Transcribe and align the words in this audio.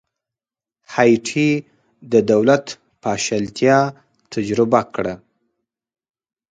هایټي 0.93 1.49
د 2.11 2.13
دولت 2.31 2.65
پاشلتیا 3.03 3.77
تجربه 4.33 4.81
کړې. 4.95 5.15